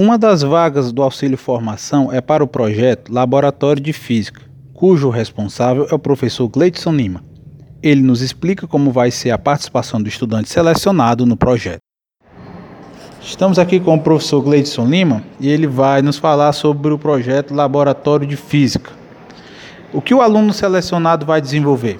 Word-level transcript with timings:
Uma 0.00 0.16
das 0.16 0.42
vagas 0.42 0.92
do 0.92 1.02
auxílio 1.02 1.36
formação 1.36 2.12
é 2.12 2.20
para 2.20 2.44
o 2.44 2.46
projeto 2.46 3.12
Laboratório 3.12 3.82
de 3.82 3.92
Física, 3.92 4.42
cujo 4.72 5.10
responsável 5.10 5.88
é 5.90 5.94
o 5.96 5.98
professor 5.98 6.46
Gleidson 6.46 6.92
Lima. 6.92 7.20
Ele 7.82 8.00
nos 8.00 8.22
explica 8.22 8.64
como 8.64 8.92
vai 8.92 9.10
ser 9.10 9.32
a 9.32 9.38
participação 9.38 10.00
do 10.00 10.08
estudante 10.08 10.48
selecionado 10.50 11.26
no 11.26 11.36
projeto. 11.36 11.80
Estamos 13.20 13.58
aqui 13.58 13.80
com 13.80 13.96
o 13.96 14.00
professor 14.00 14.40
Gleidson 14.40 14.86
Lima 14.86 15.24
e 15.40 15.48
ele 15.48 15.66
vai 15.66 16.00
nos 16.00 16.16
falar 16.16 16.52
sobre 16.52 16.92
o 16.92 16.98
projeto 16.98 17.52
Laboratório 17.52 18.24
de 18.24 18.36
Física. 18.36 18.92
O 19.92 20.00
que 20.00 20.14
o 20.14 20.22
aluno 20.22 20.52
selecionado 20.52 21.26
vai 21.26 21.40
desenvolver? 21.40 21.98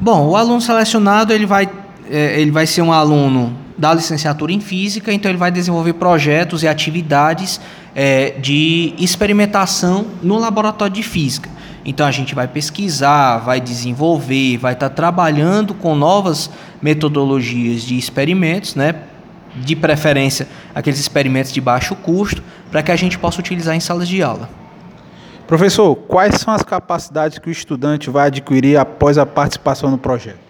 Bom, 0.00 0.28
o 0.28 0.36
aluno 0.36 0.60
selecionado 0.60 1.32
ele 1.32 1.44
vai, 1.44 1.68
ele 2.16 2.50
vai 2.50 2.66
ser 2.66 2.82
um 2.82 2.92
aluno 2.92 3.56
da 3.78 3.94
licenciatura 3.94 4.52
em 4.52 4.60
Física, 4.60 5.12
então 5.12 5.30
ele 5.30 5.38
vai 5.38 5.50
desenvolver 5.50 5.94
projetos 5.94 6.62
e 6.62 6.68
atividades 6.68 7.60
é, 7.94 8.30
de 8.38 8.94
experimentação 8.98 10.06
no 10.22 10.38
laboratório 10.38 10.92
de 10.92 11.02
Física. 11.02 11.48
Então 11.84 12.06
a 12.06 12.10
gente 12.10 12.34
vai 12.34 12.46
pesquisar, 12.46 13.38
vai 13.38 13.60
desenvolver, 13.60 14.58
vai 14.58 14.74
estar 14.74 14.90
tá 14.90 14.94
trabalhando 14.94 15.72
com 15.72 15.94
novas 15.94 16.50
metodologias 16.82 17.82
de 17.82 17.96
experimentos, 17.96 18.74
né? 18.74 18.94
de 19.56 19.74
preferência 19.74 20.46
aqueles 20.74 21.00
experimentos 21.00 21.52
de 21.52 21.60
baixo 21.60 21.94
custo, 21.96 22.42
para 22.70 22.82
que 22.82 22.92
a 22.92 22.96
gente 22.96 23.18
possa 23.18 23.40
utilizar 23.40 23.74
em 23.74 23.80
salas 23.80 24.08
de 24.08 24.22
aula. 24.22 24.48
Professor, 25.46 25.96
quais 25.96 26.36
são 26.36 26.54
as 26.54 26.62
capacidades 26.62 27.38
que 27.38 27.48
o 27.48 27.50
estudante 27.50 28.08
vai 28.08 28.28
adquirir 28.28 28.76
após 28.76 29.18
a 29.18 29.26
participação 29.26 29.90
no 29.90 29.98
projeto? 29.98 30.49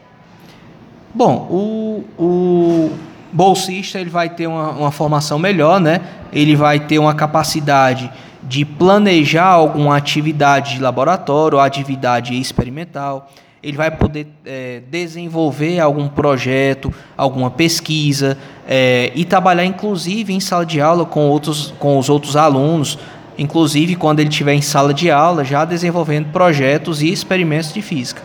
Bom, 1.14 1.48
o, 1.50 2.04
o 2.22 2.90
bolsista 3.32 3.98
ele 3.98 4.10
vai 4.10 4.28
ter 4.28 4.46
uma, 4.46 4.70
uma 4.70 4.90
formação 4.90 5.38
melhor, 5.38 5.80
né? 5.80 6.00
Ele 6.32 6.54
vai 6.54 6.80
ter 6.80 6.98
uma 6.98 7.14
capacidade 7.14 8.10
de 8.42 8.64
planejar 8.64 9.46
alguma 9.46 9.96
atividade 9.96 10.74
de 10.74 10.80
laboratório 10.80 11.58
atividade 11.58 12.38
experimental 12.38 13.28
ele 13.62 13.76
vai 13.76 13.90
poder 13.90 14.26
é, 14.44 14.80
desenvolver 14.90 15.80
algum 15.80 16.08
projeto, 16.08 16.92
alguma 17.16 17.50
pesquisa 17.50 18.38
é, 18.66 19.12
e 19.14 19.24
trabalhar 19.24 19.64
inclusive 19.64 20.32
em 20.32 20.40
sala 20.40 20.64
de 20.64 20.80
aula 20.80 21.04
com, 21.04 21.28
outros, 21.28 21.74
com 21.78 21.98
os 21.98 22.08
outros 22.08 22.36
alunos, 22.36 22.98
inclusive 23.36 23.96
quando 23.96 24.20
ele 24.20 24.30
estiver 24.30 24.54
em 24.54 24.62
sala 24.62 24.94
de 24.94 25.10
aula, 25.10 25.44
já 25.44 25.64
desenvolvendo 25.64 26.32
projetos 26.32 27.02
e 27.02 27.12
experimentos 27.12 27.72
de 27.72 27.82
física. 27.82 28.22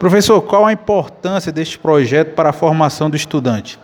Professor, 0.00 0.40
qual 0.40 0.64
a 0.64 0.72
importância 0.72 1.52
deste 1.52 1.78
projeto 1.78 2.34
para 2.34 2.48
a 2.48 2.52
formação 2.54 3.10
do 3.10 3.16
estudante? 3.16 3.78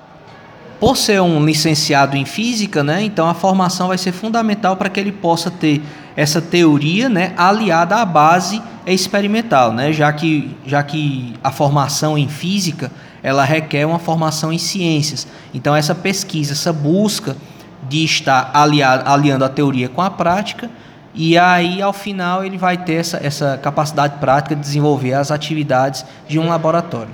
Por 0.80 0.96
ser 0.96 1.20
um 1.20 1.44
licenciado 1.44 2.16
em 2.16 2.24
física, 2.24 2.82
né, 2.82 3.02
então 3.02 3.28
a 3.28 3.34
formação 3.34 3.88
vai 3.88 3.98
ser 3.98 4.12
fundamental 4.12 4.78
para 4.78 4.88
que 4.88 4.98
ele 4.98 5.12
possa 5.12 5.50
ter 5.50 5.82
essa 6.16 6.40
teoria 6.40 7.10
né, 7.10 7.34
aliada 7.36 7.96
à 7.96 8.04
base 8.06 8.62
experimental, 8.86 9.74
né, 9.74 9.92
já, 9.92 10.10
que, 10.10 10.56
já 10.64 10.82
que 10.82 11.34
a 11.44 11.52
formação 11.52 12.16
em 12.16 12.28
física 12.28 12.90
ela 13.22 13.44
requer 13.44 13.84
uma 13.84 13.98
formação 13.98 14.50
em 14.50 14.58
ciências. 14.58 15.28
Então 15.52 15.76
essa 15.76 15.94
pesquisa, 15.94 16.54
essa 16.54 16.72
busca 16.72 17.36
de 17.86 18.02
estar 18.02 18.52
aliado, 18.54 19.02
aliando 19.06 19.44
a 19.44 19.50
teoria 19.50 19.90
com 19.90 20.00
a 20.00 20.10
prática, 20.10 20.70
e 21.16 21.38
aí 21.38 21.80
ao 21.80 21.92
final 21.92 22.44
ele 22.44 22.58
vai 22.58 22.76
ter 22.76 22.94
essa, 22.94 23.16
essa 23.16 23.58
capacidade 23.60 24.18
prática 24.18 24.54
de 24.54 24.60
desenvolver 24.60 25.14
as 25.14 25.30
atividades 25.30 26.04
de 26.28 26.38
um 26.38 26.48
laboratório. 26.48 27.10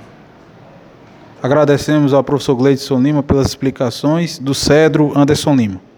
Agradecemos 1.41 2.13
ao 2.13 2.23
professor 2.23 2.55
Gleidson 2.55 2.99
Lima 2.99 3.23
pelas 3.23 3.47
explicações 3.47 4.37
do 4.37 4.53
Cedro 4.53 5.17
Anderson 5.17 5.55
Lima. 5.55 5.92